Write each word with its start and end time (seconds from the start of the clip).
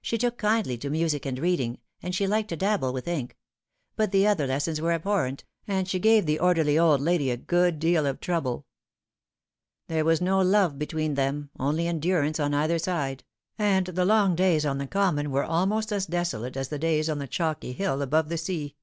She 0.00 0.18
took 0.18 0.38
kindly 0.38 0.76
to 0.78 0.90
music 0.90 1.24
and 1.24 1.38
reading, 1.38 1.78
and 2.02 2.16
she 2.16 2.26
liked 2.26 2.48
to 2.48 2.56
dabble 2.56 2.92
with 2.92 3.06
ink; 3.06 3.36
but 3.94 4.10
the 4.10 4.26
other 4.26 4.44
lessons 4.44 4.80
were 4.80 4.90
abhorrent, 4.92 5.44
and 5.68 5.86
she 5.86 6.00
gave 6.00 6.26
the 6.26 6.40
orderly 6.40 6.76
old 6.76 7.00
lady 7.00 7.30
a 7.30 7.36
good 7.36 7.78
deal 7.78 8.04
of 8.04 8.18
trouble. 8.18 8.66
There 9.86 10.04
was 10.04 10.20
no 10.20 10.40
love 10.40 10.80
between 10.80 11.14
them, 11.14 11.50
only 11.60 11.86
endurance 11.86 12.40
on 12.40 12.54
either 12.54 12.80
side; 12.80 13.22
and 13.56 13.86
the 13.86 14.04
long 14.04 14.34
days 14.34 14.66
on 14.66 14.78
the 14.78 14.88
common 14.88 15.30
were 15.30 15.44
almost 15.44 15.92
as 15.92 16.06
desolate 16.06 16.56
as 16.56 16.66
the 16.66 16.78
days 16.80 17.08
on 17.08 17.20
the 17.20 17.28
chalky 17.28 17.72
hill 17.72 18.02
above 18.02 18.30
the 18.30 18.38
sea. 18.38 18.74